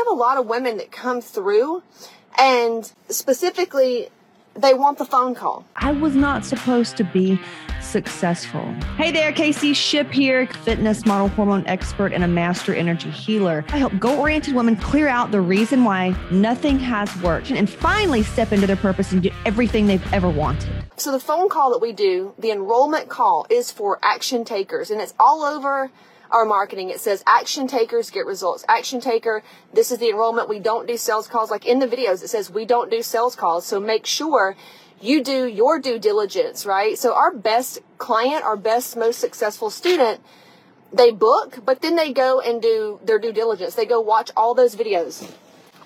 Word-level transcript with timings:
have 0.00 0.06
a 0.06 0.18
lot 0.18 0.38
of 0.38 0.46
women 0.46 0.78
that 0.78 0.90
come 0.90 1.20
through 1.20 1.82
and 2.38 2.90
specifically 3.10 4.08
they 4.54 4.72
want 4.72 4.98
the 4.98 5.04
phone 5.04 5.34
call. 5.34 5.64
I 5.76 5.92
was 5.92 6.16
not 6.16 6.44
supposed 6.44 6.96
to 6.96 7.04
be 7.04 7.38
successful. 7.82 8.64
Hey 8.96 9.10
there, 9.10 9.30
Casey 9.30 9.74
Shipp 9.74 10.10
here, 10.10 10.46
fitness 10.46 11.04
model, 11.04 11.28
hormone 11.28 11.66
expert, 11.66 12.12
and 12.12 12.24
a 12.24 12.28
master 12.28 12.74
energy 12.74 13.10
healer. 13.10 13.64
I 13.68 13.78
help 13.78 13.98
goal 13.98 14.18
oriented 14.18 14.54
women 14.54 14.76
clear 14.76 15.08
out 15.08 15.32
the 15.32 15.40
reason 15.40 15.84
why 15.84 16.16
nothing 16.30 16.78
has 16.78 17.14
worked 17.22 17.50
and 17.50 17.68
finally 17.68 18.22
step 18.22 18.52
into 18.52 18.66
their 18.66 18.76
purpose 18.76 19.12
and 19.12 19.22
get 19.22 19.34
everything 19.44 19.86
they've 19.86 20.12
ever 20.14 20.30
wanted. 20.30 20.70
So, 20.96 21.12
the 21.12 21.20
phone 21.20 21.48
call 21.48 21.70
that 21.70 21.80
we 21.80 21.92
do, 21.92 22.34
the 22.38 22.50
enrollment 22.50 23.08
call, 23.08 23.46
is 23.50 23.70
for 23.70 23.98
action 24.02 24.44
takers, 24.44 24.90
and 24.90 25.00
it's 25.00 25.14
all 25.18 25.42
over 25.42 25.90
our 26.30 26.44
marketing. 26.44 26.90
It 26.90 27.00
says 27.00 27.22
action 27.26 27.66
takers 27.66 28.10
get 28.10 28.26
results. 28.26 28.64
Action 28.68 29.00
taker, 29.00 29.42
this 29.72 29.90
is 29.90 29.98
the 29.98 30.10
enrollment. 30.10 30.48
We 30.48 30.58
don't 30.58 30.86
do 30.86 30.96
sales 30.96 31.26
calls. 31.26 31.50
Like 31.50 31.66
in 31.66 31.78
the 31.78 31.86
videos, 31.86 32.22
it 32.22 32.28
says 32.28 32.50
we 32.50 32.64
don't 32.64 32.90
do 32.90 33.02
sales 33.02 33.36
calls. 33.36 33.66
So 33.66 33.80
make 33.80 34.06
sure 34.06 34.56
you 35.00 35.22
do 35.22 35.46
your 35.46 35.78
due 35.78 35.98
diligence, 35.98 36.66
right? 36.66 36.98
So 36.98 37.14
our 37.14 37.32
best 37.32 37.80
client, 37.98 38.44
our 38.44 38.56
best, 38.56 38.96
most 38.96 39.18
successful 39.18 39.70
student, 39.70 40.20
they 40.92 41.10
book, 41.10 41.60
but 41.64 41.80
then 41.82 41.96
they 41.96 42.12
go 42.12 42.40
and 42.40 42.60
do 42.60 43.00
their 43.04 43.18
due 43.18 43.32
diligence. 43.32 43.74
They 43.74 43.86
go 43.86 44.00
watch 44.00 44.30
all 44.36 44.54
those 44.54 44.74
videos. 44.74 45.28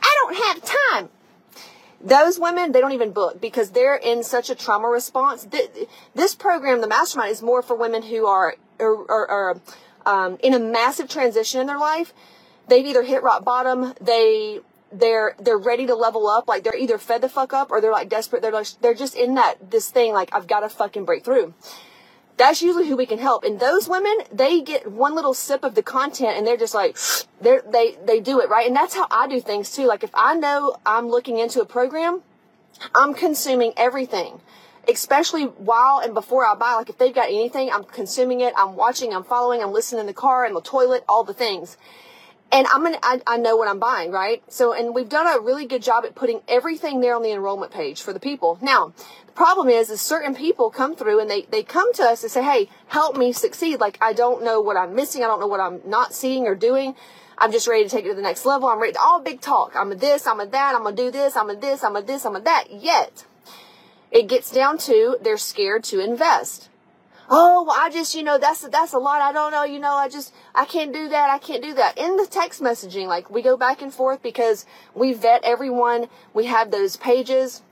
I 0.03 0.17
don't 0.23 0.37
have 0.37 0.77
time. 0.93 1.09
Those 2.01 2.39
women, 2.39 2.73
they 2.73 2.81
don't 2.81 2.93
even 2.93 3.13
book 3.13 3.41
because 3.41 3.71
they're 3.71 3.97
in 3.97 4.23
such 4.25 4.51
a 4.51 4.55
trauma 4.55 4.89
response. 4.89 5.47
This 6.15 6.35
program, 6.35 6.83
the 6.83 6.87
mastermind, 6.87 7.31
is 7.31 7.43
more 7.43 7.63
for 7.63 7.75
women 7.75 8.03
who 8.03 8.27
are, 8.27 8.57
are, 8.79 9.11
are, 9.11 9.29
are 9.29 9.61
um, 10.07 10.39
in 10.43 10.55
a 10.55 10.59
massive 10.59 11.09
transition 11.09 11.61
in 11.61 11.67
their 11.67 11.79
life. 11.79 12.13
They've 12.69 12.87
either 12.87 13.03
hit 13.03 13.23
rock 13.23 13.45
bottom, 13.45 13.95
they 14.01 14.61
they're 14.93 15.35
they're 15.39 15.59
ready 15.59 15.87
to 15.87 15.95
level 15.95 16.29
up, 16.29 16.49
like 16.49 16.65
they're 16.65 16.77
either 16.77 16.99
fed 16.99 17.21
the 17.21 17.29
fuck 17.29 17.53
up 17.53 17.71
or 17.71 17.81
they're 17.81 17.93
like 17.93 18.09
desperate. 18.09 18.43
They're 18.43 18.53
like 18.53 18.69
they're 18.81 18.95
just 18.95 19.15
in 19.15 19.35
that 19.35 19.71
this 19.71 19.91
thing 19.91 20.13
like 20.13 20.31
I've 20.33 20.47
got 20.47 20.61
to 20.61 20.69
fucking 20.69 21.05
break 21.05 21.25
through. 21.25 21.55
That's 22.37 22.63
usually 22.63 22.89
who 22.89 22.97
we 22.97 23.07
can 23.07 23.19
help. 23.19 23.45
And 23.45 23.61
those 23.61 23.89
women, 23.89 24.17
they 24.33 24.61
get 24.61 24.91
one 24.91 25.15
little 25.15 25.35
sip 25.35 25.63
of 25.63 25.77
the 25.77 25.83
content 25.83 26.37
and 26.37 26.47
they're 26.47 26.57
just 26.57 26.75
like 26.75 26.97
they 27.41 27.59
they 27.71 27.97
they 28.05 28.21
do 28.21 28.41
it 28.41 28.49
right. 28.49 28.67
And 28.67 28.75
that's 28.75 28.95
how 28.95 29.07
I 29.11 29.29
do 29.29 29.41
things 29.41 29.73
too. 29.73 29.87
Like 29.87 30.03
if 30.05 30.11
I 30.15 30.35
know 30.35 30.77
I'm 30.85 31.09
looking 31.09 31.39
into 31.39 31.61
a 31.61 31.67
program, 31.67 32.23
I'm 32.95 33.15
consuming 33.15 33.73
everything 33.77 34.41
especially 34.89 35.45
while 35.45 36.01
and 36.01 36.15
before 36.15 36.47
I 36.47 36.55
buy. 36.55 36.75
Like 36.75 36.89
if 36.89 36.99
they've 36.99 37.15
got 37.15 37.29
anything, 37.29 37.71
I'm 37.71 37.85
consuming 37.85 38.41
it. 38.41 38.53
I'm 38.57 38.77
watching, 38.77 39.13
I'm 39.15 39.25
following, 39.25 39.63
I'm 39.63 39.73
listening 39.73 40.01
in 40.01 40.07
the 40.07 40.15
car, 40.15 40.47
in 40.47 40.55
the 40.55 40.61
toilet, 40.61 41.05
all 41.09 41.25
the 41.25 41.35
things. 41.35 41.77
And 42.53 42.67
I'm 42.69 42.85
gonna, 42.85 42.99
I, 43.03 43.21
I 43.27 43.37
know 43.37 43.57
what 43.57 43.67
I'm 43.67 43.81
buying, 43.81 44.13
right? 44.13 44.43
So, 44.49 44.73
and 44.73 44.95
we've 44.95 45.09
done 45.09 45.27
a 45.27 45.41
really 45.41 45.67
good 45.67 45.83
job 45.83 46.05
at 46.05 46.15
putting 46.15 46.41
everything 46.47 47.01
there 47.01 47.17
on 47.17 47.23
the 47.23 47.33
enrollment 47.33 47.73
page 47.73 48.01
for 48.01 48.13
the 48.13 48.21
people. 48.21 48.59
Now, 48.63 48.93
the 49.27 49.33
problem 49.33 49.69
is, 49.69 49.91
is 49.91 50.01
certain 50.01 50.37
people 50.37 50.71
come 50.71 50.95
through 50.95 51.21
and 51.21 51.29
they, 51.29 51.43
they 51.43 51.65
come 51.65 51.93
to 51.95 52.05
us 52.05 52.23
and 52.23 52.31
say, 52.31 52.45
Hey, 52.45 52.69
help 52.87 53.17
me 53.17 53.33
succeed. 53.33 53.81
Like, 53.81 53.99
I 54.01 54.13
don't 54.13 54.45
know 54.45 54.61
what 54.61 54.77
I'm 54.77 54.95
missing. 54.95 55.25
I 55.25 55.27
don't 55.27 55.41
know 55.41 55.49
what 55.49 55.59
I'm 55.59 55.81
not 55.85 56.15
seeing 56.15 56.47
or 56.47 56.55
doing. 56.55 56.95
I'm 57.37 57.51
just 57.51 57.67
ready 57.67 57.85
to 57.85 57.91
take 57.91 58.05
it 58.05 58.09
to 58.09 58.15
the 58.15 58.23
next 58.23 58.47
level. 58.47 58.69
I'm 58.69 58.79
ready 58.79 58.93
to 58.93 59.01
all 59.01 59.21
big 59.21 59.41
talk. 59.41 59.75
I'm 59.75 59.91
a 59.91 59.97
this, 59.97 60.27
I'm 60.27 60.41
a 60.41 60.47
that, 60.47 60.75
I'm 60.75 60.85
gonna 60.85 60.97
do 60.97 61.11
this, 61.11 61.37
I'm 61.37 61.51
a 61.51 61.57
this, 61.57 61.83
I'm 61.83 61.97
a 61.97 62.03
this, 62.03 62.25
I'm 62.25 62.37
a 62.37 62.41
that. 62.41 62.71
Yet, 62.71 63.25
it 64.15 64.29
gets 64.29 64.51
down 64.51 64.79
to 64.79 65.19
they're 65.21 65.37
scared 65.37 65.85
to 65.85 66.03
invest. 66.03 66.71
Oh, 67.29 67.65
well, 67.65 67.77
I 67.77 67.91
just, 67.91 68.15
you 68.15 68.23
know, 68.23 68.39
that's, 68.39 68.61
that's 68.69 68.93
a 68.93 68.99
lot. 68.99 69.21
I 69.21 69.33
don't 69.33 69.51
know. 69.51 69.65
You 69.65 69.79
know, 69.79 69.95
I 69.95 70.09
just, 70.09 70.33
I 70.55 70.67
can't 70.67 70.93
do 70.93 71.09
that. 71.09 71.31
I 71.31 71.39
can't 71.39 71.63
do 71.63 71.75
that. 71.75 71.99
In 71.99 72.17
the 72.17 72.27
text 72.27 72.63
messaging, 72.63 73.09
like 73.09 73.29
we 73.31 73.43
go 73.43 73.57
back 73.57 73.83
and 73.83 73.93
forth 73.93 74.23
because 74.23 74.67
we 74.95 75.15
vet 75.15 75.43
everyone. 75.43 76.07
We 76.33 76.47
have 76.47 76.71
those 76.71 76.97
pages 76.97 77.63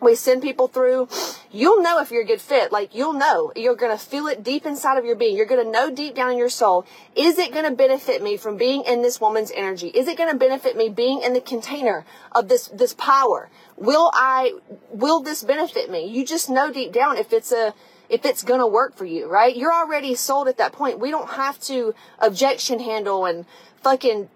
we 0.00 0.14
send 0.14 0.40
people 0.42 0.68
through, 0.68 1.08
you'll 1.50 1.82
know 1.82 2.00
if 2.00 2.10
you're 2.10 2.22
a 2.22 2.26
good 2.26 2.40
fit. 2.40 2.72
Like 2.72 2.94
you'll 2.94 3.12
know. 3.12 3.52
You're 3.54 3.74
going 3.74 3.96
to 3.96 4.02
feel 4.02 4.26
it 4.26 4.42
deep 4.42 4.64
inside 4.64 4.98
of 4.98 5.04
your 5.04 5.16
being. 5.16 5.36
You're 5.36 5.46
going 5.46 5.64
to 5.64 5.70
know 5.70 5.90
deep 5.90 6.14
down 6.14 6.32
in 6.32 6.38
your 6.38 6.48
soul, 6.48 6.86
is 7.14 7.38
it 7.38 7.52
going 7.52 7.64
to 7.64 7.72
benefit 7.72 8.22
me 8.22 8.36
from 8.36 8.56
being 8.56 8.84
in 8.84 9.02
this 9.02 9.20
woman's 9.20 9.52
energy? 9.54 9.88
Is 9.88 10.08
it 10.08 10.16
going 10.16 10.30
to 10.30 10.36
benefit 10.36 10.76
me 10.76 10.88
being 10.88 11.22
in 11.22 11.32
the 11.32 11.40
container 11.40 12.04
of 12.32 12.48
this, 12.48 12.68
this 12.68 12.94
power? 12.94 13.50
Will 13.76 14.10
I, 14.14 14.52
will 14.90 15.20
this 15.20 15.42
benefit 15.42 15.90
me? 15.90 16.06
You 16.06 16.24
just 16.24 16.48
know 16.48 16.72
deep 16.72 16.92
down 16.92 17.16
if 17.16 17.32
it's 17.32 17.52
a, 17.52 17.74
if 18.08 18.24
it's 18.24 18.42
going 18.42 18.60
to 18.60 18.66
work 18.66 18.96
for 18.96 19.04
you, 19.04 19.28
right? 19.28 19.54
You're 19.54 19.72
already 19.72 20.14
sold 20.14 20.48
at 20.48 20.58
that 20.58 20.72
point. 20.72 20.98
We 20.98 21.10
don't 21.10 21.30
have 21.30 21.60
to 21.62 21.94
objection 22.18 22.80
handle 22.80 23.24
and 23.24 23.46
fucking 23.82 24.28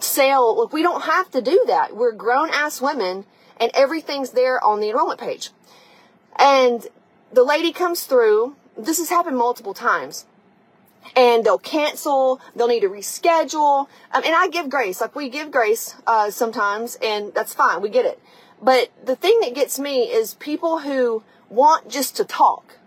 sell. 0.00 0.56
Look, 0.56 0.72
we 0.72 0.82
don't 0.82 1.02
have 1.02 1.30
to 1.32 1.42
do 1.42 1.64
that. 1.66 1.96
We're 1.96 2.12
grown 2.12 2.50
ass 2.50 2.80
women 2.80 3.24
and 3.62 3.70
everything's 3.74 4.30
there 4.30 4.62
on 4.62 4.80
the 4.80 4.90
enrollment 4.90 5.20
page. 5.20 5.50
And 6.36 6.84
the 7.32 7.44
lady 7.44 7.72
comes 7.72 8.02
through. 8.02 8.56
This 8.76 8.98
has 8.98 9.08
happened 9.08 9.36
multiple 9.36 9.72
times. 9.72 10.26
And 11.14 11.44
they'll 11.44 11.58
cancel. 11.58 12.40
They'll 12.56 12.66
need 12.66 12.80
to 12.80 12.88
reschedule. 12.88 13.86
Um, 14.12 14.22
and 14.24 14.34
I 14.34 14.48
give 14.48 14.68
grace. 14.68 15.00
Like 15.00 15.14
we 15.14 15.28
give 15.28 15.52
grace 15.52 15.94
uh, 16.08 16.30
sometimes, 16.30 16.98
and 17.00 17.32
that's 17.34 17.54
fine. 17.54 17.80
We 17.80 17.88
get 17.88 18.04
it. 18.04 18.20
But 18.60 18.90
the 19.04 19.14
thing 19.14 19.38
that 19.42 19.54
gets 19.54 19.78
me 19.78 20.10
is 20.10 20.34
people 20.34 20.80
who 20.80 21.22
want 21.48 21.88
just 21.88 22.16
to 22.16 22.24
talk. 22.24 22.78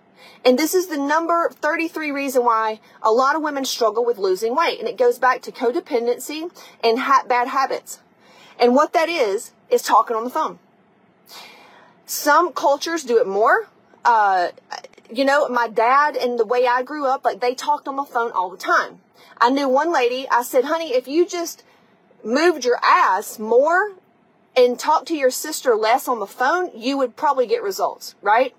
And 0.43 0.59
this 0.59 0.73
is 0.73 0.87
the 0.87 0.97
number 0.97 1.49
33 1.49 2.11
reason 2.11 2.43
why 2.43 2.81
a 3.01 3.11
lot 3.11 3.37
of 3.37 3.41
women 3.41 3.63
struggle 3.63 4.03
with 4.03 4.17
losing 4.17 4.55
weight. 4.55 4.79
And 4.79 4.89
it 4.89 4.97
goes 4.97 5.19
back 5.19 5.41
to 5.43 5.53
codependency 5.53 6.51
and 6.83 6.99
ha- 6.99 7.23
bad 7.27 7.47
habits. 7.47 7.99
And 8.59 8.75
what 8.75 8.91
that 8.93 9.07
is, 9.07 9.51
is 9.69 9.81
talking 9.81 10.15
on 10.15 10.23
the 10.23 10.29
phone. 10.29 10.59
Some 12.05 12.53
cultures 12.53 13.03
do 13.03 13.19
it 13.19 13.27
more. 13.27 13.67
Uh, 14.03 14.49
you 15.11 15.25
know, 15.25 15.47
my 15.49 15.67
dad 15.67 16.15
and 16.15 16.37
the 16.39 16.45
way 16.45 16.67
I 16.67 16.83
grew 16.83 17.05
up, 17.05 17.25
like 17.25 17.39
they 17.39 17.55
talked 17.55 17.87
on 17.87 17.95
the 17.95 18.03
phone 18.03 18.31
all 18.31 18.49
the 18.49 18.57
time. 18.57 18.99
I 19.39 19.49
knew 19.49 19.67
one 19.67 19.91
lady, 19.91 20.27
I 20.29 20.43
said, 20.43 20.65
honey, 20.65 20.93
if 20.93 21.07
you 21.07 21.25
just 21.25 21.63
moved 22.23 22.65
your 22.65 22.79
ass 22.81 23.37
more 23.37 23.93
and 24.55 24.79
talked 24.79 25.07
to 25.09 25.15
your 25.15 25.31
sister 25.31 25.75
less 25.75 26.07
on 26.07 26.19
the 26.19 26.27
phone, 26.27 26.71
you 26.73 26.97
would 26.97 27.15
probably 27.15 27.45
get 27.45 27.61
results, 27.61 28.15
right? 28.21 28.55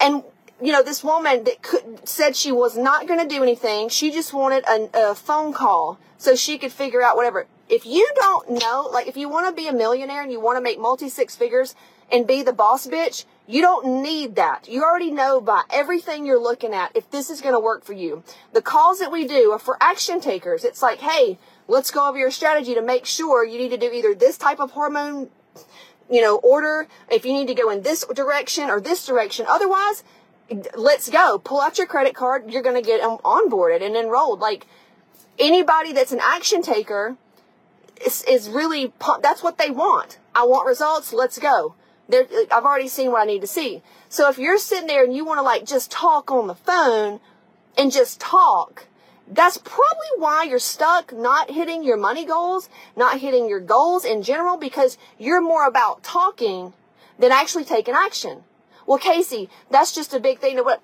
And 0.00 0.22
you 0.62 0.70
know, 0.70 0.82
this 0.82 1.02
woman 1.02 1.44
that 1.44 1.60
could, 1.62 2.08
said 2.08 2.36
she 2.36 2.52
was 2.52 2.76
not 2.76 3.08
going 3.08 3.20
to 3.20 3.26
do 3.26 3.42
anything. 3.42 3.88
She 3.88 4.12
just 4.12 4.32
wanted 4.32 4.64
a, 4.64 5.10
a 5.10 5.14
phone 5.14 5.52
call 5.52 5.98
so 6.18 6.36
she 6.36 6.56
could 6.56 6.70
figure 6.70 7.02
out 7.02 7.16
whatever. 7.16 7.46
If 7.68 7.84
you 7.84 8.08
don't 8.14 8.48
know, 8.50 8.88
like 8.92 9.08
if 9.08 9.16
you 9.16 9.28
want 9.28 9.48
to 9.48 9.60
be 9.60 9.66
a 9.66 9.72
millionaire 9.72 10.22
and 10.22 10.30
you 10.30 10.40
want 10.40 10.56
to 10.56 10.62
make 10.62 10.78
multi 10.78 11.08
six 11.08 11.34
figures 11.34 11.74
and 12.12 12.26
be 12.26 12.42
the 12.42 12.52
boss 12.52 12.86
bitch, 12.86 13.24
you 13.46 13.60
don't 13.60 14.02
need 14.02 14.36
that. 14.36 14.68
You 14.68 14.84
already 14.84 15.10
know 15.10 15.40
by 15.40 15.62
everything 15.70 16.24
you're 16.24 16.40
looking 16.40 16.72
at 16.74 16.94
if 16.94 17.10
this 17.10 17.28
is 17.28 17.40
going 17.40 17.54
to 17.54 17.60
work 17.60 17.84
for 17.84 17.92
you. 17.92 18.22
The 18.52 18.62
calls 18.62 19.00
that 19.00 19.10
we 19.10 19.26
do 19.26 19.50
are 19.50 19.58
for 19.58 19.76
action 19.80 20.20
takers. 20.20 20.64
It's 20.64 20.82
like, 20.82 21.00
hey, 21.00 21.38
let's 21.66 21.90
go 21.90 22.08
over 22.08 22.18
your 22.18 22.30
strategy 22.30 22.74
to 22.74 22.82
make 22.82 23.04
sure 23.04 23.44
you 23.44 23.58
need 23.58 23.70
to 23.70 23.76
do 23.76 23.90
either 23.90 24.14
this 24.14 24.38
type 24.38 24.60
of 24.60 24.70
hormone, 24.70 25.28
you 26.08 26.20
know, 26.20 26.36
order, 26.36 26.86
if 27.10 27.24
you 27.26 27.32
need 27.32 27.48
to 27.48 27.54
go 27.54 27.70
in 27.70 27.82
this 27.82 28.04
direction 28.14 28.70
or 28.70 28.80
this 28.80 29.04
direction. 29.04 29.46
Otherwise, 29.48 30.04
let's 30.74 31.08
go. 31.08 31.38
Pull 31.38 31.60
out 31.60 31.78
your 31.78 31.86
credit 31.86 32.14
card. 32.14 32.50
You're 32.50 32.62
going 32.62 32.80
to 32.80 32.86
get 32.86 33.00
um, 33.00 33.18
onboarded 33.18 33.82
and 33.82 33.96
enrolled. 33.96 34.40
Like 34.40 34.66
anybody 35.38 35.92
that's 35.92 36.12
an 36.12 36.20
action 36.22 36.62
taker 36.62 37.16
is, 38.04 38.22
is 38.24 38.48
really, 38.48 38.92
that's 39.20 39.42
what 39.42 39.58
they 39.58 39.70
want. 39.70 40.18
I 40.34 40.44
want 40.44 40.66
results. 40.66 41.12
Let's 41.12 41.38
go. 41.38 41.74
They're, 42.08 42.26
I've 42.50 42.64
already 42.64 42.88
seen 42.88 43.10
what 43.12 43.22
I 43.22 43.26
need 43.26 43.40
to 43.42 43.46
see. 43.46 43.82
So 44.08 44.28
if 44.28 44.38
you're 44.38 44.58
sitting 44.58 44.86
there 44.86 45.04
and 45.04 45.14
you 45.14 45.24
want 45.24 45.38
to 45.38 45.42
like 45.42 45.64
just 45.64 45.90
talk 45.90 46.30
on 46.30 46.46
the 46.46 46.54
phone 46.54 47.20
and 47.78 47.92
just 47.92 48.20
talk, 48.20 48.86
that's 49.28 49.56
probably 49.56 50.12
why 50.18 50.44
you're 50.44 50.58
stuck 50.58 51.12
not 51.12 51.50
hitting 51.50 51.82
your 51.82 51.96
money 51.96 52.26
goals, 52.26 52.68
not 52.96 53.20
hitting 53.20 53.48
your 53.48 53.60
goals 53.60 54.04
in 54.04 54.22
general, 54.22 54.56
because 54.56 54.98
you're 55.18 55.40
more 55.40 55.66
about 55.66 56.02
talking 56.02 56.74
than 57.18 57.32
actually 57.32 57.64
taking 57.64 57.94
action. 57.94 58.42
Well, 58.86 58.98
Casey, 58.98 59.48
that's 59.70 59.92
just 59.92 60.14
a 60.14 60.20
big 60.20 60.38
thing 60.38 60.56
to 60.56 60.62
what 60.62 60.82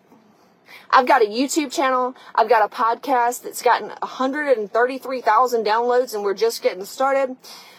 I've 0.90 1.06
got 1.06 1.22
a 1.22 1.26
YouTube 1.26 1.72
channel. 1.72 2.14
I've 2.34 2.48
got 2.48 2.64
a 2.64 2.74
podcast 2.74 3.42
that's 3.42 3.62
gotten 3.62 3.88
133,000 3.88 5.66
downloads 5.66 6.14
and 6.14 6.22
we're 6.22 6.34
just 6.34 6.62
getting 6.62 6.84
started. 6.84 7.36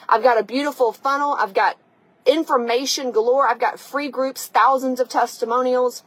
I've 0.07 0.24
got 0.24 0.39
a 0.39 0.44
beautiful 0.44 0.92
funnel. 0.92 1.33
I've 1.33 1.54
got 1.54 1.77
information 2.25 3.12
galore. 3.12 3.48
I've 3.48 3.60
got 3.60 3.80
free 3.80 4.10
groups, 4.10 4.48
thousands 4.48 5.00
of 5.00 5.10
testimonials. 5.10 6.04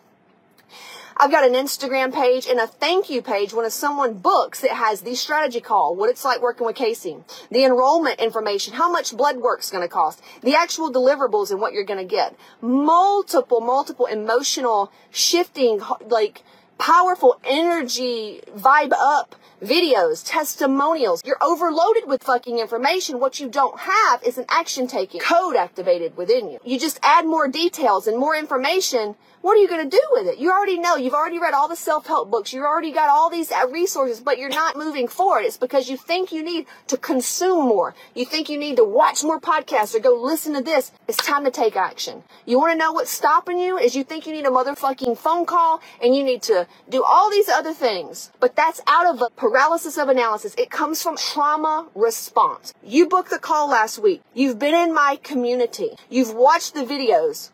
I've 1.22 1.30
got 1.30 1.46
an 1.46 1.52
Instagram 1.52 2.12
page 2.12 2.48
and 2.48 2.58
a 2.58 2.66
thank 2.66 3.08
you 3.08 3.22
page 3.22 3.54
when 3.54 3.70
someone 3.70 4.14
books 4.14 4.60
that 4.62 4.72
has 4.72 5.02
the 5.02 5.14
strategy 5.14 5.60
call, 5.60 5.94
what 5.94 6.10
it's 6.10 6.24
like 6.24 6.42
working 6.42 6.66
with 6.66 6.74
Casey, 6.74 7.18
the 7.48 7.62
enrollment 7.62 8.18
information, 8.18 8.74
how 8.74 8.90
much 8.90 9.16
blood 9.16 9.36
work's 9.36 9.70
going 9.70 9.84
to 9.84 9.88
cost, 9.88 10.20
the 10.42 10.56
actual 10.56 10.92
deliverables 10.92 11.52
and 11.52 11.60
what 11.60 11.74
you're 11.74 11.84
going 11.84 12.00
to 12.00 12.04
get, 12.04 12.34
multiple, 12.60 13.60
multiple 13.60 14.06
emotional 14.06 14.90
shifting, 15.12 15.80
like 16.08 16.42
powerful 16.78 17.40
energy, 17.44 18.40
vibe 18.56 18.92
up 18.92 19.36
videos, 19.62 20.22
testimonials. 20.26 21.22
You're 21.24 21.42
overloaded 21.42 22.08
with 22.08 22.24
fucking 22.24 22.58
information. 22.58 23.20
What 23.20 23.38
you 23.38 23.48
don't 23.48 23.78
have 23.78 24.22
is 24.24 24.36
an 24.36 24.44
action 24.48 24.88
taking 24.88 25.20
code 25.20 25.54
activated 25.54 26.16
within 26.16 26.50
you. 26.50 26.58
You 26.64 26.78
just 26.78 26.98
add 27.02 27.26
more 27.26 27.46
details 27.46 28.08
and 28.08 28.18
more 28.18 28.34
information. 28.34 29.14
What 29.40 29.56
are 29.56 29.60
you 29.60 29.68
going 29.68 29.88
to 29.88 29.96
do 29.96 30.02
with 30.12 30.28
it? 30.28 30.38
You 30.38 30.52
already 30.52 30.78
know. 30.78 30.94
You've 30.94 31.14
already 31.14 31.40
read 31.40 31.52
all 31.52 31.68
the 31.68 31.74
self-help 31.76 32.30
books. 32.30 32.52
You've 32.52 32.64
already 32.64 32.92
got 32.92 33.08
all 33.08 33.28
these 33.28 33.50
uh, 33.50 33.66
resources, 33.68 34.20
but 34.20 34.38
you're 34.38 34.48
not 34.48 34.76
moving 34.76 35.08
forward. 35.08 35.42
It's 35.42 35.56
because 35.56 35.88
you 35.88 35.96
think 35.96 36.30
you 36.30 36.44
need 36.44 36.66
to 36.86 36.96
consume 36.96 37.66
more. 37.66 37.94
You 38.14 38.24
think 38.24 38.48
you 38.48 38.56
need 38.56 38.76
to 38.76 38.84
watch 38.84 39.24
more 39.24 39.40
podcasts 39.40 39.96
or 39.96 40.00
go 40.00 40.14
listen 40.14 40.54
to 40.54 40.62
this. 40.62 40.92
It's 41.08 41.18
time 41.18 41.44
to 41.44 41.50
take 41.50 41.76
action. 41.76 42.22
You 42.46 42.58
want 42.58 42.72
to 42.72 42.78
know 42.78 42.92
what's 42.92 43.10
stopping 43.10 43.58
you 43.58 43.78
is 43.78 43.96
you 43.96 44.04
think 44.04 44.26
you 44.26 44.32
need 44.32 44.46
a 44.46 44.50
motherfucking 44.50 45.18
phone 45.18 45.44
call 45.44 45.80
and 46.00 46.14
you 46.14 46.22
need 46.22 46.42
to 46.42 46.61
do 46.88 47.02
all 47.04 47.30
these 47.30 47.48
other 47.48 47.72
things. 47.72 48.30
But 48.40 48.56
that's 48.56 48.80
out 48.86 49.06
of 49.06 49.22
a 49.22 49.30
paralysis 49.30 49.98
of 49.98 50.08
analysis. 50.08 50.54
It 50.56 50.70
comes 50.70 51.02
from 51.02 51.16
trauma 51.16 51.88
response. 51.94 52.74
You 52.82 53.08
booked 53.08 53.30
the 53.30 53.38
call 53.38 53.68
last 53.68 53.98
week. 53.98 54.22
You've 54.34 54.58
been 54.58 54.74
in 54.74 54.94
my 54.94 55.18
community. 55.22 55.90
You've 56.08 56.34
watched 56.34 56.74
the 56.74 56.84
videos. 56.84 57.50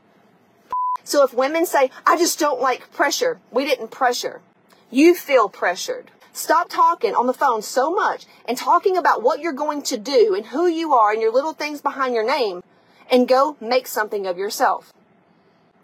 So 1.05 1.25
if 1.25 1.33
women 1.33 1.65
say, 1.65 1.91
I 2.07 2.19
just 2.19 2.39
don't 2.39 2.61
like 2.61 2.93
pressure, 2.93 3.41
we 3.51 3.65
didn't 3.65 3.91
pressure. 3.91 4.43
You 4.91 5.15
feel 5.15 5.49
pressured. 5.49 6.11
Stop 6.33 6.69
talking 6.69 7.15
on 7.15 7.27
the 7.27 7.33
phone 7.33 7.63
so 7.63 7.93
much 7.93 8.27
and 8.47 8.57
talking 8.57 8.97
about 8.97 9.23
what 9.23 9.41
you're 9.41 9.53
going 9.53 9.83
to 9.83 9.99
do 9.99 10.35
and 10.35 10.47
who 10.47 10.67
you 10.67 10.93
are 10.93 11.13
and 11.13 11.21
your 11.21 11.33
little 11.33 11.53
things 11.53 11.81
behind 11.81 12.15
your 12.15 12.27
name 12.27 12.63
and 13.11 13.27
go 13.27 13.57
make 13.61 13.87
something 13.87 14.27
of 14.27 14.39
yourself. 14.39 14.93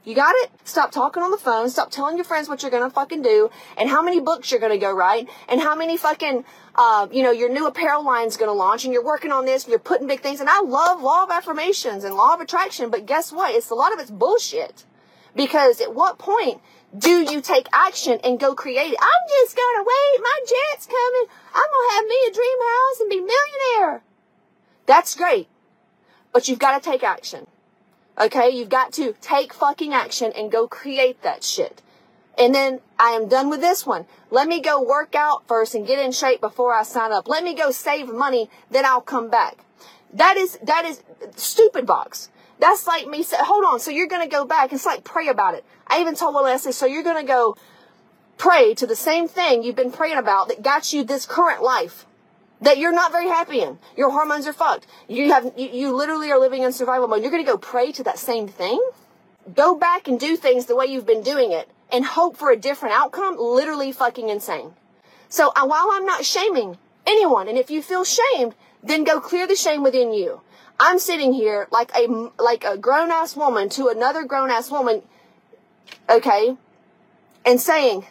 You 0.04 0.14
got 0.14 0.34
it? 0.36 0.50
Stop 0.64 0.92
talking 0.92 1.22
on 1.22 1.30
the 1.30 1.38
phone. 1.38 1.70
Stop 1.70 1.90
telling 1.90 2.16
your 2.16 2.24
friends 2.24 2.46
what 2.46 2.62
you're 2.62 2.70
gonna 2.70 2.90
fucking 2.90 3.22
do 3.22 3.50
and 3.78 3.88
how 3.88 4.02
many 4.02 4.20
books 4.20 4.50
you're 4.50 4.60
gonna 4.60 4.76
go 4.76 4.92
write 4.92 5.30
and 5.48 5.60
how 5.60 5.74
many 5.74 5.96
fucking, 5.96 6.44
uh, 6.74 7.08
you 7.10 7.22
know, 7.22 7.30
your 7.30 7.48
new 7.48 7.66
apparel 7.66 8.04
line's 8.04 8.36
gonna 8.36 8.52
launch 8.52 8.84
and 8.84 8.92
you're 8.92 9.04
working 9.04 9.32
on 9.32 9.46
this 9.46 9.64
and 9.64 9.70
you're 9.70 9.78
putting 9.78 10.06
big 10.06 10.20
things. 10.20 10.40
And 10.40 10.50
I 10.50 10.60
love 10.60 11.00
law 11.00 11.24
of 11.24 11.30
affirmations 11.30 12.04
and 12.04 12.14
law 12.14 12.34
of 12.34 12.40
attraction, 12.40 12.90
but 12.90 13.06
guess 13.06 13.32
what? 13.32 13.54
It's 13.54 13.70
a 13.70 13.74
lot 13.74 13.94
of 13.94 13.98
it's 13.98 14.10
bullshit. 14.10 14.84
Because 15.34 15.80
at 15.80 15.94
what 15.94 16.18
point 16.18 16.60
do 16.96 17.22
you 17.32 17.40
take 17.40 17.66
action 17.72 18.20
and 18.22 18.38
go 18.38 18.54
create 18.54 18.92
it? 18.92 18.98
I'm 19.00 19.28
just 19.40 19.56
gonna 19.56 19.84
wait. 19.84 20.20
My 20.22 20.38
jet's 20.40 20.86
coming. 20.86 21.26
I'm 21.54 21.62
gonna 21.62 21.94
have 21.94 22.04
me 22.04 22.16
a 22.28 22.34
dream 22.34 22.58
house 22.60 23.00
and 23.00 23.10
be 23.10 23.20
millionaire. 23.20 24.02
That's 24.86 25.14
great. 25.14 25.48
But 26.32 26.48
you've 26.48 26.58
got 26.58 26.82
to 26.82 26.90
take 26.90 27.02
action. 27.02 27.46
Okay, 28.18 28.50
you've 28.50 28.68
got 28.68 28.92
to 28.94 29.14
take 29.20 29.52
fucking 29.52 29.92
action 29.92 30.32
and 30.36 30.50
go 30.50 30.68
create 30.68 31.20
that 31.22 31.42
shit. 31.42 31.82
And 32.38 32.54
then 32.54 32.80
I 32.98 33.10
am 33.10 33.28
done 33.28 33.50
with 33.50 33.60
this 33.60 33.86
one. 33.86 34.06
Let 34.30 34.48
me 34.48 34.60
go 34.60 34.82
work 34.82 35.14
out 35.14 35.46
first 35.46 35.74
and 35.74 35.86
get 35.86 35.98
in 35.98 36.12
shape 36.12 36.40
before 36.40 36.72
I 36.72 36.82
sign 36.82 37.12
up. 37.12 37.28
Let 37.28 37.44
me 37.44 37.54
go 37.54 37.70
save 37.70 38.08
money, 38.08 38.50
then 38.70 38.84
I'll 38.84 39.00
come 39.00 39.30
back. 39.30 39.58
That 40.12 40.36
is, 40.36 40.58
that 40.62 40.84
is 40.84 41.02
stupid 41.36 41.86
box. 41.86 42.30
That's 42.60 42.86
like 42.86 43.06
me 43.08 43.22
say, 43.22 43.36
hold 43.40 43.64
on. 43.64 43.80
So 43.80 43.90
you're 43.90 44.06
going 44.06 44.22
to 44.22 44.28
go 44.28 44.44
back. 44.44 44.72
It's 44.72 44.86
like 44.86 45.02
pray 45.02 45.28
about 45.28 45.54
it. 45.54 45.64
I 45.86 46.00
even 46.00 46.14
told 46.14 46.34
Will 46.34 46.44
Leslie, 46.44 46.72
so 46.72 46.86
you're 46.86 47.02
going 47.02 47.20
to 47.20 47.26
go 47.26 47.56
pray 48.38 48.74
to 48.74 48.86
the 48.86 48.96
same 48.96 49.28
thing 49.28 49.62
you've 49.62 49.76
been 49.76 49.92
praying 49.92 50.18
about 50.18 50.48
that 50.48 50.62
got 50.62 50.92
you 50.92 51.04
this 51.04 51.26
current 51.26 51.62
life 51.62 52.06
that 52.64 52.78
you're 52.78 52.92
not 52.92 53.12
very 53.12 53.28
happy 53.28 53.60
in. 53.60 53.78
Your 53.96 54.10
hormones 54.10 54.46
are 54.46 54.52
fucked. 54.52 54.86
You 55.06 55.32
have, 55.32 55.52
you, 55.56 55.68
you 55.68 55.94
literally 55.94 56.30
are 56.30 56.38
living 56.38 56.62
in 56.62 56.72
survival 56.72 57.08
mode. 57.08 57.22
You're 57.22 57.30
going 57.30 57.44
to 57.44 57.50
go 57.50 57.58
pray 57.58 57.92
to 57.92 58.02
that 58.04 58.18
same 58.18 58.48
thing. 58.48 58.82
Go 59.54 59.76
back 59.76 60.08
and 60.08 60.18
do 60.18 60.36
things 60.36 60.64
the 60.64 60.74
way 60.74 60.86
you've 60.86 61.06
been 61.06 61.22
doing 61.22 61.52
it 61.52 61.68
and 61.92 62.04
hope 62.04 62.36
for 62.38 62.50
a 62.50 62.56
different 62.56 62.94
outcome. 62.94 63.36
Literally 63.38 63.92
fucking 63.92 64.30
insane. 64.30 64.72
So 65.28 65.52
uh, 65.54 65.66
while 65.66 65.90
I'm 65.92 66.06
not 66.06 66.24
shaming 66.24 66.78
anyone, 67.06 67.48
and 67.48 67.58
if 67.58 67.70
you 67.70 67.82
feel 67.82 68.04
shamed, 68.04 68.54
then 68.82 69.04
go 69.04 69.20
clear 69.20 69.46
the 69.46 69.56
shame 69.56 69.82
within 69.82 70.14
you. 70.14 70.40
I'm 70.80 70.98
sitting 70.98 71.34
here 71.34 71.68
like 71.70 71.92
a, 71.94 72.30
like 72.38 72.64
a 72.64 72.78
grown 72.78 73.10
ass 73.10 73.36
woman 73.36 73.68
to 73.70 73.88
another 73.88 74.24
grown 74.24 74.50
ass 74.50 74.70
woman. 74.70 75.02
Okay. 76.08 76.56
And 77.44 77.60
saying, 77.60 78.06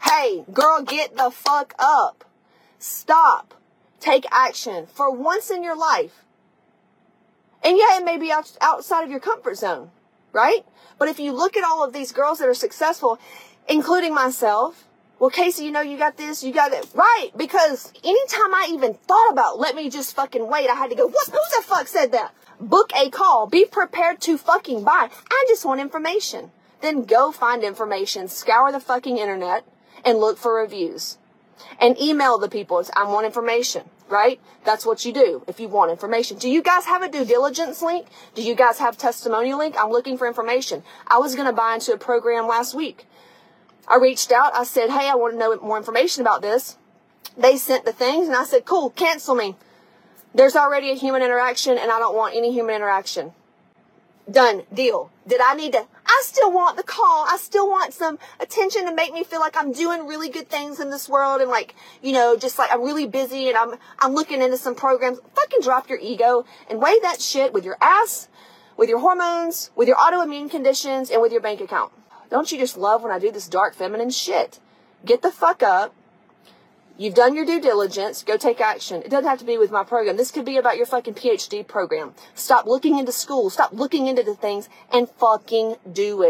Hey, 0.00 0.44
girl, 0.52 0.82
get 0.82 1.16
the 1.16 1.32
fuck 1.32 1.74
up. 1.80 2.24
Stop 2.78 3.54
take 4.00 4.26
action 4.30 4.86
for 4.86 5.10
once 5.10 5.50
in 5.50 5.62
your 5.62 5.76
life. 5.76 6.24
And 7.64 7.76
yeah, 7.76 7.98
it 7.98 8.04
may 8.04 8.18
be 8.18 8.30
out, 8.30 8.56
outside 8.60 9.02
of 9.02 9.10
your 9.10 9.20
comfort 9.20 9.56
zone, 9.56 9.90
right? 10.32 10.64
But 10.98 11.08
if 11.08 11.18
you 11.18 11.32
look 11.32 11.56
at 11.56 11.64
all 11.64 11.84
of 11.84 11.92
these 11.92 12.12
girls 12.12 12.38
that 12.38 12.48
are 12.48 12.54
successful, 12.54 13.18
including 13.68 14.14
myself, 14.14 14.84
well, 15.18 15.30
Casey, 15.30 15.64
you 15.64 15.72
know, 15.72 15.80
you 15.80 15.96
got 15.96 16.16
this, 16.16 16.42
you 16.42 16.52
got 16.52 16.72
it. 16.72 16.86
Right. 16.94 17.30
Because 17.36 17.92
anytime 18.04 18.54
I 18.54 18.68
even 18.70 18.94
thought 18.94 19.32
about, 19.32 19.58
let 19.58 19.74
me 19.74 19.88
just 19.88 20.14
fucking 20.14 20.46
wait, 20.46 20.68
I 20.68 20.74
had 20.74 20.90
to 20.90 20.96
go, 20.96 21.06
what, 21.06 21.26
who 21.26 21.38
the 21.56 21.62
fuck 21.66 21.88
said 21.88 22.12
that? 22.12 22.34
Book 22.60 22.92
a 22.94 23.10
call. 23.10 23.46
Be 23.46 23.64
prepared 23.64 24.20
to 24.22 24.36
fucking 24.36 24.84
buy. 24.84 25.08
I 25.30 25.44
just 25.48 25.64
want 25.64 25.80
information. 25.80 26.50
Then 26.82 27.04
go 27.04 27.32
find 27.32 27.64
information, 27.64 28.28
scour 28.28 28.70
the 28.70 28.80
fucking 28.80 29.16
internet, 29.16 29.64
and 30.04 30.18
look 30.18 30.36
for 30.36 30.54
reviews 30.54 31.16
and 31.80 31.98
email 32.00 32.38
the 32.38 32.48
people. 32.48 32.84
I 32.94 33.04
want 33.04 33.26
information, 33.26 33.88
right? 34.08 34.40
That's 34.64 34.86
what 34.86 35.04
you 35.04 35.12
do 35.12 35.44
if 35.46 35.60
you 35.60 35.68
want 35.68 35.90
information. 35.90 36.38
Do 36.38 36.48
you 36.48 36.62
guys 36.62 36.84
have 36.86 37.02
a 37.02 37.08
due 37.08 37.24
diligence 37.24 37.82
link? 37.82 38.06
Do 38.34 38.42
you 38.42 38.54
guys 38.54 38.78
have 38.78 38.96
testimonial 38.96 39.58
link? 39.58 39.76
I'm 39.78 39.90
looking 39.90 40.18
for 40.18 40.26
information. 40.26 40.82
I 41.06 41.18
was 41.18 41.34
going 41.34 41.46
to 41.46 41.52
buy 41.52 41.74
into 41.74 41.92
a 41.92 41.98
program 41.98 42.46
last 42.46 42.74
week. 42.74 43.06
I 43.88 43.96
reached 43.96 44.32
out. 44.32 44.54
I 44.54 44.64
said, 44.64 44.90
Hey, 44.90 45.08
I 45.08 45.14
want 45.14 45.34
to 45.34 45.38
know 45.38 45.56
more 45.58 45.76
information 45.76 46.22
about 46.22 46.42
this. 46.42 46.76
They 47.36 47.56
sent 47.56 47.84
the 47.84 47.92
things 47.92 48.28
and 48.28 48.36
I 48.36 48.44
said, 48.44 48.64
cool, 48.64 48.90
cancel 48.90 49.34
me. 49.34 49.56
There's 50.34 50.56
already 50.56 50.90
a 50.90 50.94
human 50.94 51.22
interaction 51.22 51.78
and 51.78 51.90
I 51.90 51.98
don't 51.98 52.16
want 52.16 52.34
any 52.34 52.52
human 52.52 52.74
interaction. 52.74 53.32
Done. 54.30 54.62
Deal. 54.72 55.10
Did 55.26 55.40
I 55.40 55.54
need 55.54 55.72
to? 55.72 55.86
I 56.06 56.22
still 56.24 56.52
want 56.52 56.76
the 56.76 56.82
call. 56.82 57.26
I 57.28 57.36
still 57.36 57.68
want 57.68 57.92
some 57.92 58.18
attention 58.40 58.86
to 58.86 58.94
make 58.94 59.12
me 59.12 59.24
feel 59.24 59.40
like 59.40 59.56
I'm 59.56 59.72
doing 59.72 60.06
really 60.06 60.28
good 60.28 60.48
things 60.48 60.80
in 60.80 60.90
this 60.90 61.08
world 61.08 61.40
and 61.40 61.50
like, 61.50 61.74
you 62.02 62.12
know, 62.12 62.36
just 62.36 62.58
like 62.58 62.72
I'm 62.72 62.82
really 62.82 63.06
busy 63.06 63.48
and 63.48 63.56
I'm, 63.56 63.74
I'm 63.98 64.14
looking 64.14 64.40
into 64.40 64.56
some 64.56 64.74
programs. 64.74 65.18
Fucking 65.34 65.60
drop 65.62 65.88
your 65.88 65.98
ego 66.00 66.44
and 66.70 66.80
weigh 66.80 66.98
that 67.02 67.20
shit 67.20 67.52
with 67.52 67.64
your 67.64 67.76
ass, 67.80 68.28
with 68.76 68.88
your 68.88 69.00
hormones, 69.00 69.70
with 69.74 69.88
your 69.88 69.96
autoimmune 69.96 70.50
conditions, 70.50 71.10
and 71.10 71.20
with 71.20 71.32
your 71.32 71.40
bank 71.40 71.60
account. 71.60 71.92
Don't 72.30 72.50
you 72.50 72.58
just 72.58 72.76
love 72.76 73.02
when 73.02 73.12
I 73.12 73.18
do 73.18 73.30
this 73.30 73.48
dark 73.48 73.74
feminine 73.74 74.10
shit? 74.10 74.60
Get 75.04 75.22
the 75.22 75.30
fuck 75.30 75.62
up 75.62 75.94
You've 76.98 77.14
done 77.14 77.34
your 77.34 77.44
due 77.44 77.60
diligence. 77.60 78.22
Go 78.22 78.38
take 78.38 78.58
action. 78.58 79.02
It 79.02 79.10
doesn't 79.10 79.28
have 79.28 79.38
to 79.40 79.44
be 79.44 79.58
with 79.58 79.70
my 79.70 79.84
program. 79.84 80.16
This 80.16 80.30
could 80.30 80.46
be 80.46 80.56
about 80.56 80.78
your 80.78 80.86
fucking 80.86 81.12
PhD 81.12 81.66
program. 81.66 82.14
Stop 82.34 82.64
looking 82.64 82.98
into 82.98 83.12
school. 83.12 83.50
Stop 83.50 83.74
looking 83.74 84.06
into 84.06 84.22
the 84.22 84.34
things 84.34 84.70
and 84.90 85.06
fucking 85.06 85.76
do 85.92 86.22
it. 86.22 86.24